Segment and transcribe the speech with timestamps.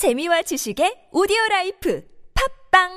[0.00, 2.02] 재미와 지식의 오디오 라이프
[2.72, 2.88] 팝빵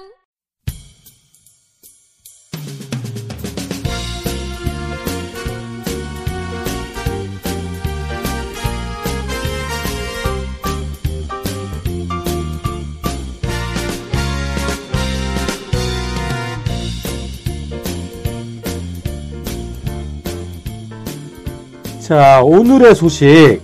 [21.99, 23.61] 자, 오늘의 소식,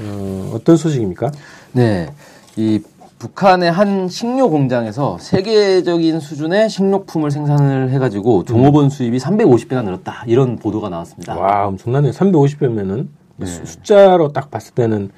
[0.00, 1.30] 어, 어떤 소식입니까?
[1.70, 2.08] 네.
[2.56, 2.80] 이
[3.18, 10.24] 북한의 한 식료 공장에서 세계적인 수준의 식료품을 생산을 해가지고 종업원 수입이 350배가 늘었다.
[10.26, 11.34] 이런 보도가 나왔습니다.
[11.38, 12.12] 와, 엄청나네요.
[12.12, 13.46] 350배면은, 네.
[13.46, 15.10] 숫자로 딱 봤을 때는,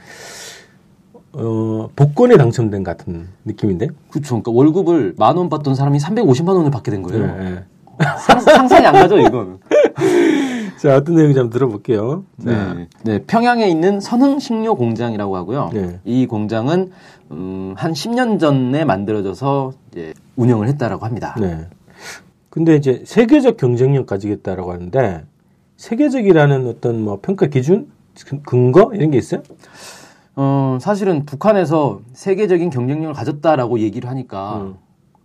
[1.32, 3.88] 어, 복권에 당첨된 같은 느낌인데?
[4.10, 4.40] 그렇죠.
[4.40, 7.26] 그러니까 월급을 만 원 받던 사람이 350만 원을 받게 된 거예요.
[7.36, 7.64] 네.
[8.20, 9.58] 상, 상상이 안 가죠, 이건.
[10.78, 12.24] 자, 어떤 내용인지 한번 들어볼게요.
[12.44, 12.88] 자, 네.
[13.02, 13.22] 네.
[13.26, 15.70] 평양에 있는 선흥 식료 공장이라고 하고요.
[15.72, 16.00] 네.
[16.04, 16.90] 이 공장은
[17.32, 21.36] 음, 한 10년 전에 만들어져서 이제 운영을 했다라고 합니다.
[21.40, 21.66] 네.
[22.50, 25.24] 근데 이제 세계적 경쟁력 가지겠다라고 하는데,
[25.76, 27.88] 세계적이라는 어떤 뭐 평가 기준?
[28.26, 28.90] 근- 근거?
[28.94, 29.42] 이런 게 있어요?
[30.36, 34.74] 어, 사실은 북한에서 세계적인 경쟁력을 가졌다라고 얘기를 하니까 음.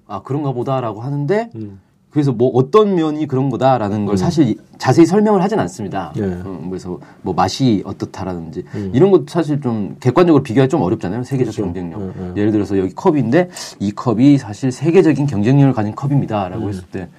[0.08, 1.80] 아 그런가 보다라고 하는데 음.
[2.14, 6.14] 그래서 뭐 어떤 면이 그런 거다라는 걸 사실 자세히 설명을 하진 않습니다.
[6.16, 6.22] 네.
[6.23, 8.92] 음, 그래서 뭐 맛이 어떻다라든지 음.
[8.94, 11.23] 이런 것도 사실 좀 객관적으로 비교하기 좀 어렵잖아요.
[11.23, 11.66] 세계적 그렇죠.
[11.73, 12.00] 경쟁력.
[12.00, 12.34] 음, 음.
[12.38, 16.69] 예를 들어서 여기 컵인데 이 컵이 사실 세계적인 경쟁력을 가진 컵입니다라고 음.
[16.69, 17.09] 했을 때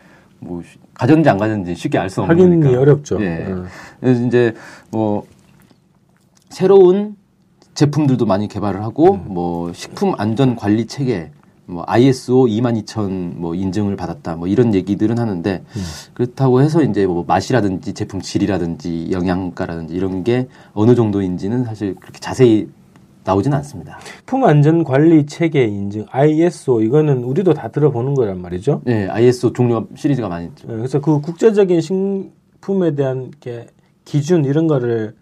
[0.45, 0.63] 뭐
[0.95, 2.81] 가졌는지 안 가졌는지 쉽게 알 수 없는 확인이 거니까.
[2.81, 3.21] 어렵죠.
[3.21, 3.47] 예.
[3.49, 3.65] 음.
[4.01, 4.55] 그래서 이제
[4.91, 5.25] 뭐
[6.51, 7.17] 새로운
[7.75, 9.25] 제품들도 많이 개발을 하고 음.
[9.27, 11.31] 뭐 식품 안전 관리 체계
[11.67, 15.83] 뭐 ISO 22000 뭐 인증을 받았다 뭐 이런 얘기들은 하는데 음.
[16.13, 22.69] 그렇다고 해서 이제 뭐 맛이라든지 제품 질이라든지 영양가라든지 이런 게 어느 정도인지는 사실 그렇게 자세히
[23.25, 23.99] 나오지는 않습니다.
[24.05, 28.83] 식품 안전 관리 체계 인증 ISO 이거는 우리도 다 들어보는 거란 말이죠.
[28.85, 30.69] 네, ISO 종류 시리즈가 많이 있죠.
[30.71, 33.67] 예, 그래서 그 국제적인 식품에 대한 게
[34.05, 35.15] 기준 이런 거를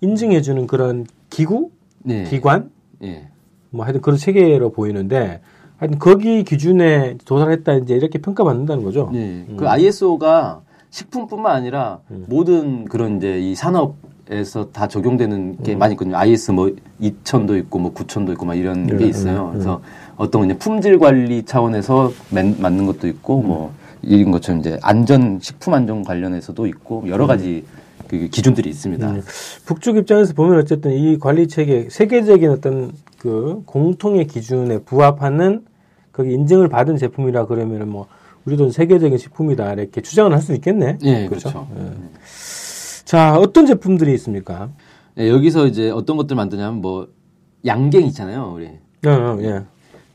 [0.00, 1.70] 인증해 주는 그런 기구,
[2.02, 2.24] 네.
[2.24, 2.70] 기관,
[3.02, 3.28] 예.
[3.68, 5.40] 뭐 하여튼 그런 체계로 보이는데
[5.80, 9.08] 하여튼 거기 기준에 도달 했다 이제 이렇게 평가받는다는 거죠.
[9.14, 9.46] 네.
[9.56, 10.60] 그 ISO가
[10.90, 12.26] 식품뿐만 아니라 음.
[12.28, 15.64] 모든 그런 이제 이 산업에서 다 적용되는 음.
[15.64, 16.18] 게 많이 있거든요.
[16.18, 16.70] IS 뭐
[17.00, 19.46] 2000도 있고 뭐 9000도 있고 막 이런 네, 게 있어요.
[19.46, 19.80] 네, 그래서
[20.16, 23.46] 어떤 이제 품질 관리 차원에서 맨- 맞는 것도 있고 음.
[23.48, 27.64] 뭐 이런 것처럼 이제 안전 식품 안전 관련해서도 있고 여러 가지
[28.06, 29.08] 그 기준들이 있습니다.
[29.08, 29.22] 음,
[29.64, 35.69] 북쪽 입장에서 보면 어쨌든 이 관리 체계 세계적인 어떤 그 공통의 기준에 부합하는
[36.12, 38.06] 거기 인증을 받은 제품이라 그러면은 뭐
[38.46, 40.98] 우리도 세계적인 식품이다 이렇게 주장을 할 수 있겠네.
[41.02, 41.68] 예, 그렇죠.
[41.76, 41.92] 예.
[43.04, 44.70] 자, 어떤 제품들이 있습니까?
[45.18, 47.08] 예, 여기서 이제 어떤 것들 만드냐면 뭐
[47.66, 48.66] 양갱 있잖아요, 우리.
[49.06, 49.62] 어, 어, 예.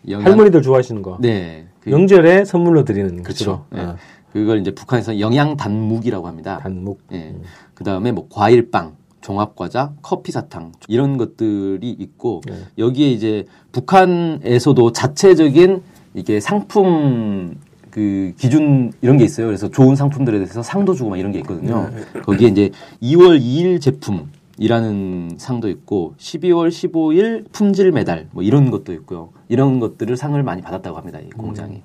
[0.10, 1.18] 영양- 할머니들 좋아하시는 거.
[1.20, 1.66] 네.
[1.82, 3.66] 그 명절에 선물로 드리는 그렇죠.
[3.76, 3.80] 예.
[3.82, 3.96] 어,
[4.34, 6.60] 그걸 이제 북한에서 영양 단묵이라고 합니다.
[6.62, 7.00] 단묵.
[7.12, 7.36] 예.
[7.74, 12.54] 그 다음에 뭐 과일빵, 종합과자, 커피 사탕 이런 것들이 있고 네.
[12.78, 15.82] 여기에 이제 북한에서도 자체적인
[16.14, 17.56] 이게 상품
[17.90, 19.48] 그 기준 이런 게 있어요.
[19.48, 21.90] 그래서 좋은 상품들에 대해서 상도 주고 막 이런 게 있거든요.
[22.24, 22.70] 거기에 이제
[23.02, 29.30] 2월 2일 제품 이라는 상도 있고 12월 15일 품질 메달 뭐 이런 것도 있고요.
[29.48, 31.20] 이런 것들을 상을 많이 받았다고 합니다.
[31.20, 31.82] 이 공장이.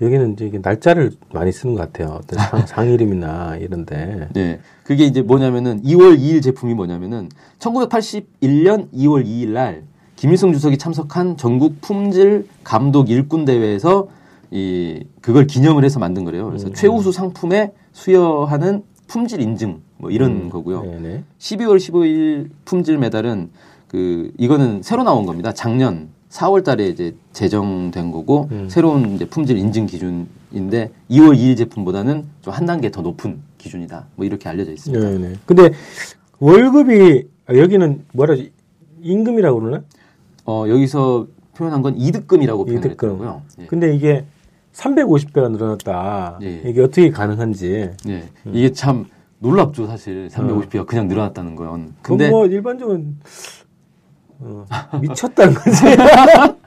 [0.00, 2.18] 여기는 이제 날짜를 많이 쓰는 것 같아요.
[2.20, 4.28] 어떤 상, 상 이름이나 이런데.
[4.32, 4.60] 네.
[4.82, 7.28] 그게 이제 뭐냐면은 2월 2일 제품이 뭐냐면은
[7.58, 9.84] 1981년 2월 2일 날
[10.16, 14.08] 김일성 주석이 참석한 전국 품질 감독 일꾼 대회에서
[14.50, 16.46] 이 그걸 기념을 해서 만든 거래요.
[16.46, 20.82] 그래서 최우수 상품에 수여하는 품질 인증 뭐 이런 거고요.
[20.82, 21.24] 네네.
[21.38, 23.50] 12월 15일 품질 메달은
[23.88, 25.52] 그 이거는 새로 나온 겁니다.
[25.52, 28.66] 작년 4월 달에 이제 제정된 거고 음.
[28.70, 34.06] 새로운 이제 품질 인증 기준인데 2월 2일 제품보다는 좀 한 단계 더 높은 기준이다.
[34.16, 35.08] 뭐 이렇게 알려져 있습니다.
[35.10, 35.32] 네 네.
[35.46, 35.70] 근데
[36.38, 38.50] 월급이 아, 여기는 뭐라 지
[39.02, 39.82] 임금이라고 그러나?
[40.44, 43.10] 어, 여기서 표현한 건 이득금이라고 표현을 이득금.
[43.10, 43.42] 했더라고요.
[43.60, 43.66] 예.
[43.66, 44.24] 근데 이게
[44.72, 46.38] 350배가 늘어났다.
[46.42, 46.62] 예.
[46.64, 47.90] 이게 어떻게 가능한지.
[48.08, 48.28] 예.
[48.52, 49.04] 이게 참
[49.38, 50.28] 놀랍죠, 사실.
[50.28, 51.94] 350배가 그냥 늘어났다는 건.
[52.00, 53.00] 근데 뭐 일반적으로
[54.44, 54.64] 어,
[55.00, 55.84] 미쳤다는 거지.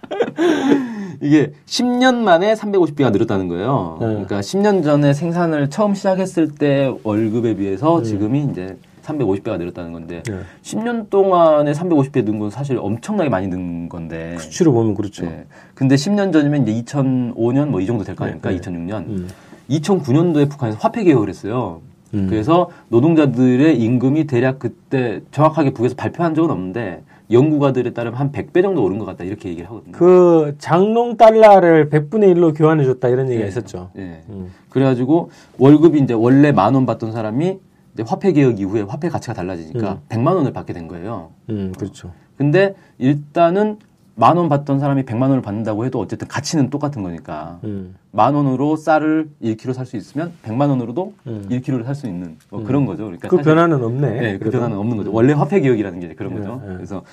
[1.21, 3.97] 이게 10년 만에 350배가 늘었다는 거예요.
[3.99, 4.07] 네.
[4.07, 10.39] 그러니까 10년 전에 생산을 처음 시작했을 때 월급에 비해서 지금이 이제 350배가 늘었다는 건데 네.
[10.63, 14.35] 10년 동안에 350배 는 건 사실 엄청나게 많이 는 건데.
[14.39, 15.25] 수치로 보면 그렇죠.
[15.25, 15.45] 네.
[15.73, 18.49] 근데 10년 전이면 이제 2005년 뭐 이 정도 될 거 아닙니까?
[18.49, 18.61] 네, 네.
[18.61, 18.93] 2006년.
[19.07, 19.29] 음.
[19.69, 21.81] 2009년도에 북한에서 화폐 개혁을 했어요.
[22.13, 22.27] 음.
[22.29, 28.83] 그래서 노동자들의 임금이 대략 그때 정확하게 북에서 발표한 적은 없는데 연구가들에 따르면 한 100배 정도
[28.83, 29.91] 오른 것 같다 이렇게 얘기를 하거든요.
[29.93, 33.47] 그 장롱 달러를 100분의 1로 교환해 줬다 이런 얘기가 예.
[33.49, 33.89] 있었죠.
[33.97, 34.21] 예.
[34.29, 34.51] 음.
[34.69, 37.59] 그래가지고 월급이 이제 원래 만 원 받던 사람이
[37.93, 41.29] 이제 화폐 개혁 이후에 화폐 가치가 달라지니까 100만 원을 받게 된 거예요.
[41.49, 42.11] 음, 그렇죠.
[42.37, 43.79] 근데 일단은
[44.17, 47.95] 만 원 받던 사람이 100만 원을 받는다고 해도 어쨌든 가치는 똑같은 거니까 음.
[48.11, 51.45] 만 원으로 쌀을 1kg 살 수 있으면 100만 원으로도 음.
[51.49, 53.03] 1kg를 살 수 있는 뭐 그런 거죠.
[53.03, 54.09] 그러니까 그 변화는 없네.
[54.21, 54.49] 네, 그.
[54.51, 55.11] 변화는 없는 거죠.
[55.11, 56.61] 원래 화폐 개혁이라는 게 그런 네, 거죠.
[56.65, 56.75] 네.
[56.75, 57.03] 그래서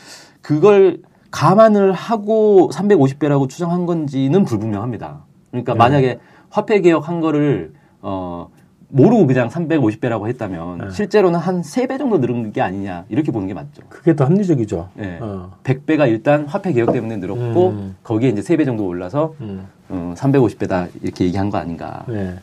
[0.40, 1.00] 그걸
[1.32, 5.24] 감안을 하고 350배라고 추정한 건지는 불분명합니다.
[5.50, 5.78] 그러니까 네.
[5.78, 6.20] 만약에
[6.50, 8.48] 화폐 개혁한 거를 어
[8.92, 10.90] 모르고 그냥 350배라고 했다면 네.
[10.90, 13.82] 실제로는 한 3배 정도 늘은 게 아니냐 이렇게 보는 게 맞죠.
[13.88, 14.90] 그게 더 합리적이죠.
[14.98, 15.18] 예.
[15.20, 15.52] 어.
[15.64, 17.96] 100배가 일단 화폐 개혁 때문에 늘었고 음.
[18.04, 19.66] 거기에 이제 3배 정도 올라서 음.
[19.88, 22.04] 어, 350배다 이렇게 얘기한 거 아닌가.
[22.06, 22.36] 네.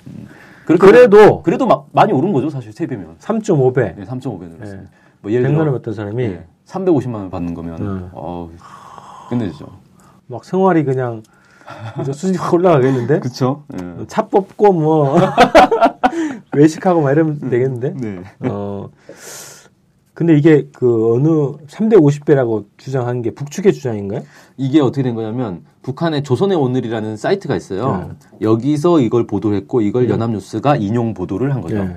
[0.65, 3.17] 그렇게 그래도 그래도 막 많이 오른 거죠, 사실 3배면.
[3.19, 3.95] 3.5배.
[3.95, 4.81] 네, 3.5배 늘었어요.
[4.81, 4.87] 네.
[5.21, 8.09] 뭐 예를 100만 들어 원 받던 사람이 예, 350만 원 받는 거면 음.
[8.13, 8.49] 어
[9.29, 9.67] 끝내주죠.
[10.25, 11.21] 막 생활이 그냥
[11.95, 12.11] 그죠?
[12.13, 13.19] 수준이 올라가겠는데?
[13.21, 13.63] 그렇죠.
[14.07, 15.19] 차 뽑고 뭐
[16.55, 17.93] 외식하고 막 이러면 되겠는데?
[17.95, 18.21] 네.
[18.49, 18.89] 어.
[20.13, 24.21] 근데 이게 그 어느 350배라고 주장한 게 북측의 주장인가요?
[24.57, 28.09] 이게 어떻게 된 거냐면 북한의 조선의 오늘이라는 사이트가 있어요.
[28.19, 28.27] 네.
[28.41, 31.83] 여기서 이걸 보도했고 이걸 연합뉴스가 인용 보도를 한 거죠.
[31.85, 31.95] 네.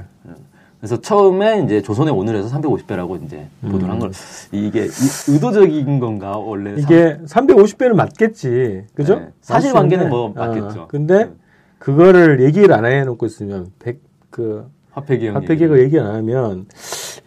[0.78, 4.10] 그래서 처음에 이제 조선의 오늘에서 350배라고 이제 보도를 한 걸.
[4.52, 6.74] 이게 이- 의도적인 건가 원래?
[6.76, 8.84] 이게 350배는 맞겠지.
[8.94, 9.16] 그죠?
[9.20, 9.28] 네.
[9.40, 10.80] 사실 관계는 뭐 맞는데, 맞겠죠.
[10.82, 11.30] 어, 근데 네.
[11.78, 14.00] 그거를 얘기를 안 해놓고 있으면 100,
[14.32, 15.36] 그, 화폐 개혁.
[15.36, 16.66] 화폐 개혁을 얘기 안 하면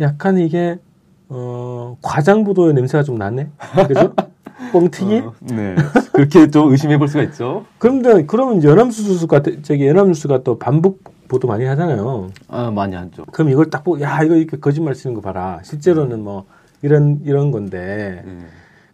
[0.02, 0.78] 약간 이게,
[1.30, 3.50] 어, 과장 부도의 냄새가 좀 나네?
[3.88, 4.14] 그죠?
[4.74, 5.18] 뻥튀기?
[5.20, 5.76] 어, 네.
[6.12, 7.66] 그렇게 좀 의심해 볼 수가 있죠.
[7.78, 8.60] 그런데, 그러면
[9.28, 12.30] 같은, 저기 연합뉴스가 또 반복 보도 많이 하잖아요.
[12.48, 13.24] 아, 많이 하죠.
[13.32, 15.60] 그럼 이걸 딱 보고, 야, 이거 이렇게 거짓말 쓰는 거 봐라.
[15.64, 16.46] 실제로는 뭐,
[16.82, 18.24] 이런, 이런 건데.
[18.26, 18.38] 네.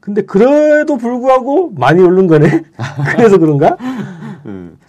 [0.01, 2.63] 근데 그래도 불구하고 많이 오른 거네?
[3.15, 3.77] 그래서 그런가?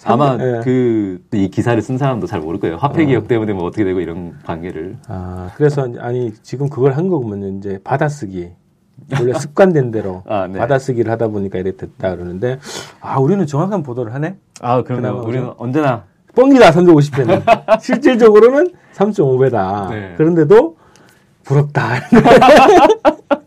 [0.06, 0.60] 음, 아마 예.
[0.64, 2.76] 그이 기사를 쓴 사람도 잘 모를 거예요.
[2.76, 4.96] 화폐 개혁 때문에 뭐 어떻게 되고 이런 관계를.
[5.08, 8.50] 아, 그래서, 아니, 지금 그걸 한 거면 이제 받아쓰기.
[9.18, 10.58] 원래 습관된 대로 아, 네.
[10.58, 12.58] 받아쓰기를 하다 보니까 이렇게 됐다 그러는데,
[13.00, 14.36] 아, 우리는 정확한 보도를 하네?
[14.60, 16.04] 아, 그러면 우리는 언제나
[16.34, 17.42] 뻥이다, 350배는.
[17.80, 19.90] 실질적으로는 3.5배다.
[19.90, 20.14] 네.
[20.16, 20.76] 그런데도
[21.44, 21.94] 부럽다.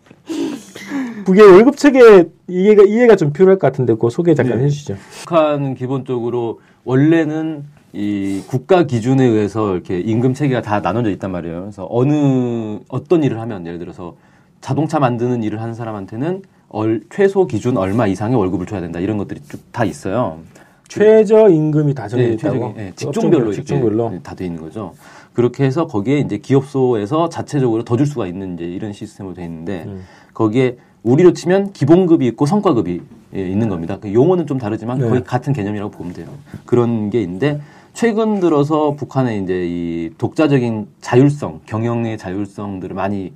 [1.25, 4.66] 그게 월급 체계 이해가, 이해가 좀 필요할 것 같은데, 그거 소개 잠깐 네.
[4.66, 4.95] 해주시죠.
[5.22, 7.63] 북한은 기본적으로 원래는
[7.94, 11.62] 이 국가 기준에 의해서 이렇게 임금 체계가 다 나눠져 있단 말이에요.
[11.62, 14.16] 그래서 어느 어떤 일을 하면 예를 들어서
[14.62, 19.39] 자동차 만드는 일을 하는 사람한테는 얼- 최소 기준 얼마 이상의 월급을 줘야 된다 이런 것들이
[19.48, 20.39] 쭉 다 있어요.
[20.88, 22.74] 최저 임금이 다 정해져 네, 있다고?
[22.77, 24.19] 예, 직종별로 직종별로.
[24.22, 24.94] 다 돼 있는 거죠.
[25.33, 29.86] 그렇게 해서 거기에 이제 기업소에서 자체적으로 더 줄 수가 있는 이제 이런 시스템으로 돼 있는데
[29.88, 30.04] 음.
[30.33, 33.01] 거기에 우리로 치면 기본급이 있고 성과급이
[33.35, 33.97] 예, 있는 겁니다.
[34.01, 35.07] 그 용어는 좀 다르지만 네.
[35.07, 36.27] 거의 같은 개념이라고 보면 돼요.
[36.65, 37.61] 그런 게 있는데
[37.93, 43.33] 최근 들어서 북한의 이제 이 독자적인 자율성, 경영의 자율성들을 많이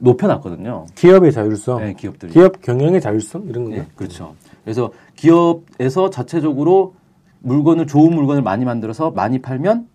[0.00, 0.86] 높여놨거든요.
[0.96, 1.78] 기업의 자율성.
[1.80, 2.32] 네, 기업들이.
[2.32, 3.44] 기업 경영의 자율성?
[3.48, 3.82] 이런 건가?
[3.82, 4.34] 네, 그렇죠.
[4.64, 6.94] 그래서 기업에서 자체적으로
[7.40, 9.86] 물건을 좋은 물건을 많이 만들어서 많이 팔면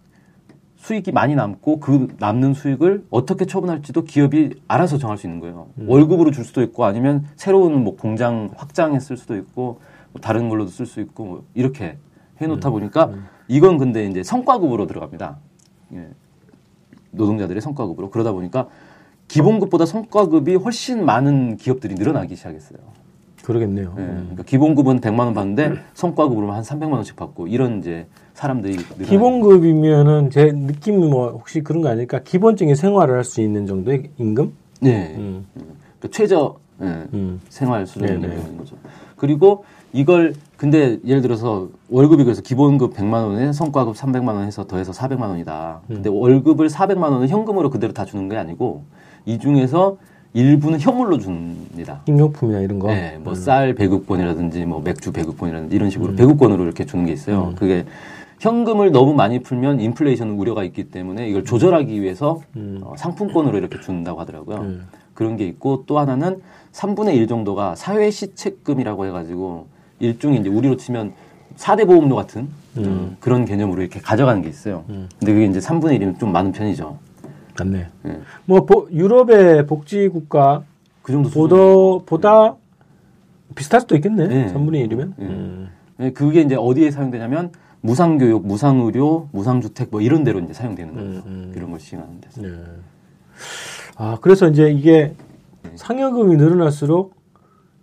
[0.87, 5.67] 수익이 많이 남고 그 남는 수익을 어떻게 처분할지도 기업이 알아서 정할 수 있는 거예요.
[5.85, 9.81] 월급으로 줄 수도 있고 아니면 새로운 뭐 공장 확장했을 수도 있고
[10.13, 11.97] 뭐 다른 걸로도 쓸 수 있고 뭐 이렇게
[12.37, 13.11] 해놓다 보니까
[13.49, 15.37] 이건 근데 이제 성과급으로 들어갑니다.
[15.95, 16.07] 예.
[17.11, 18.69] 노동자들의 성과급으로 그러다 보니까
[19.27, 22.79] 기본급보다 성과급이 훨씬 많은 기업들이 늘어나기 시작했어요.
[23.43, 23.93] 그러겠네요.
[23.97, 24.17] 예, 음.
[24.19, 30.51] 그러니까 기본급은 100만 원 받는데 성과급으로 한 300만 원씩 받고 이런 이제 사람들이 기본급이면은 제
[30.51, 32.19] 느낌이 뭐 혹시 그런 거 아닐까?
[32.23, 34.53] 기본적인 생활을 할 수 있는 정도의 임금?
[34.79, 35.15] 네.
[35.17, 35.43] 음.
[35.55, 37.41] 그러니까 최저 예, 음.
[37.49, 38.21] 생활 수준이.
[38.21, 38.75] 되는 거죠.
[39.15, 44.91] 그리고 이걸 근데 예를 들어서 월급이 그래서 기본급 100만 원에 성과급 300만 원 해서 더해서
[44.91, 45.81] 400만 원이다.
[45.89, 45.95] 음.
[45.95, 48.83] 근데 월급을 400만 원은 현금으로 그대로 다 주는 게 아니고
[49.25, 49.97] 이 중에서
[50.33, 52.01] 일부는 현물로 줍니다.
[52.05, 52.89] 식료품이나 이런 거.
[52.89, 55.89] 네, 뭐쌀 배급권이라든지 뭐 맥주 배급권이라든지 이런 음.
[55.89, 57.55] 식으로 배급권으로 이렇게 주는 게 있어요.
[57.57, 57.85] 그게
[58.39, 62.79] 현금을 너무 많이 풀면 인플레이션 우려가 있기 때문에 이걸 조절하기 위해서 음.
[62.83, 64.65] 어, 상품권으로 이렇게 준다고 하더라고요.
[65.13, 66.41] 그런 게 있고 또 하나는
[66.71, 69.67] 3분의 1 정도가 사회 시책금이라고 해가지고
[69.99, 71.13] 일종의 이제 우리로 치면
[71.55, 74.83] 4대 보험료 같은 음, 그런 개념으로 이렇게 가져가는 게 있어요.
[74.87, 76.99] 근데 그게 이제 3분의 1이면 좀 많은 편이죠.
[77.57, 77.87] 맞네.
[78.05, 78.19] 예.
[78.45, 80.61] 뭐 보- 유럽의 복지 국가
[81.01, 81.29] 그 정도.
[81.31, 82.53] 보도 보다
[83.55, 84.27] 비슷할 수도 있겠네.
[84.27, 84.53] 네.
[84.53, 85.13] 3분의 1이면.
[85.17, 85.25] 네.
[85.25, 85.69] 음.
[85.99, 91.27] 예, 그게 이제 어디에 사용되냐면 무상교육, 무상의료, 무상주택 뭐 이런 데로 이제 사용되는 거죠.
[91.27, 92.41] 음, 이런 걸 시행하는 데서.
[92.41, 92.63] 네.
[93.97, 95.15] 아, 그래서 이제 이게
[95.75, 97.15] 상여금이 늘어날수록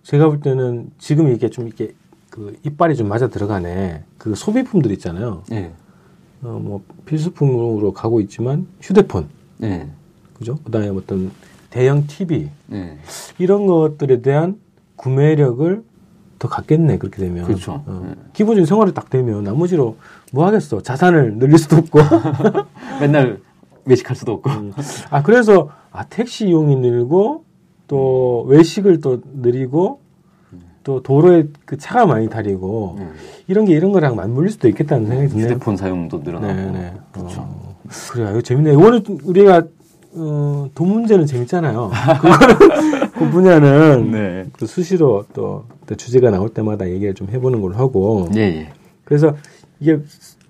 [0.02, 1.94] 제가 볼 때는 지금 이게 좀 이게
[2.30, 4.04] 그 이빨이 좀 맞아 들어가네.
[4.18, 5.44] 그 소비품들 있잖아요.
[5.52, 5.72] 예.
[6.42, 9.28] 어, 뭐 필수품으로 가고 있지만 휴대폰,
[9.62, 9.88] 예.
[10.34, 10.56] 그죠?
[10.64, 11.30] 그다음에 어떤
[11.70, 12.98] 대형 TV 예.
[13.38, 14.58] 이런 것들에 대한
[14.96, 15.82] 구매력을
[16.44, 17.44] 더 갖겠네 그렇게 되면.
[17.44, 17.82] 그렇죠.
[17.86, 18.02] 어.
[18.06, 18.14] 네.
[18.34, 19.96] 기본적인 생활이 딱 되면 나머지로
[20.32, 20.82] 뭐 하겠어?
[20.82, 22.00] 자산을 늘릴 수도 없고.
[23.00, 23.40] 맨날
[23.86, 24.50] 외식할 수도 없고.
[25.10, 27.44] 아 그래서 아 택시 이용이 늘고
[27.88, 30.00] 또 외식을 또 늘리고
[30.82, 33.12] 또 도로에 그 차가 많이 다니고 음.
[33.46, 35.46] 이런 게 이런 거랑 맞물릴 수도 있겠다는 생각이 드네요.
[35.46, 36.52] 휴대폰 사용도 늘어나고.
[36.52, 36.92] 네네.
[37.12, 37.40] 그렇죠.
[37.40, 37.76] 어,
[38.10, 38.30] 그래요.
[38.32, 38.78] 이거 재밌네요.
[38.78, 39.62] 이거는 좀 우리가
[40.16, 41.90] 어, 돈 문제는 재밌잖아요.
[42.20, 44.46] 그거는 그 분야는 네.
[44.58, 48.68] 또 수시로 또, 또 주제가 나올 때마다 얘기를 좀 해보는 걸로 하고 예, 예.
[49.04, 49.36] 그래서
[49.80, 49.98] 이게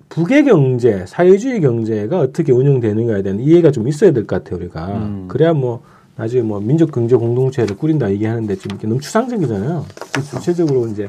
[0.08, 4.86] 북의 경제, 사회주의 경제가 어떻게 운영되는가에 대한 이해가 좀 있어야 될 것 같아요, 우리가.
[4.98, 5.24] 음.
[5.26, 5.82] 그래야 뭐,
[6.16, 9.84] 나중에 뭐, 민족 경제 공동체를 꾸린다 얘기하는데 좀 이렇게 너무 추상적이잖아요.
[10.30, 11.08] 구체적으로 이제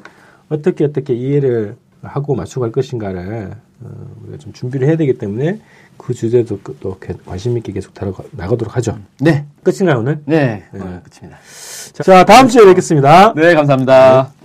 [0.49, 1.75] 어떻게 어떻게 이해를
[2.07, 3.89] 하고 맞춰갈 것인가를 어,
[4.23, 5.59] 우리가 좀 준비를 해야 되기 때문에
[5.97, 8.97] 그 주제도 그- 또 관심 있게 계속 다뤄 나가도록 하죠.
[9.19, 9.45] 네.
[9.63, 10.21] 끝인가요, 오늘?
[10.25, 10.63] 네.
[10.73, 11.39] 오늘 끝입니다.
[11.93, 13.33] 자, 다음 주에 뵙겠습니다.
[13.33, 14.31] 네, 감사합니다.
[14.39, 14.44] 저